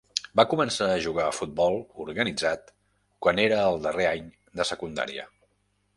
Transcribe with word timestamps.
Va 0.39 0.43
començar 0.53 0.87
a 0.93 1.01
jugar 1.07 1.25
a 1.31 1.35
futbol 1.39 1.77
organitzat 2.07 2.73
quan 3.27 3.43
era 3.47 3.61
al 3.67 3.79
darrer 3.87 4.09
any 4.15 4.25
de 4.61 4.71
secundària. 4.73 5.29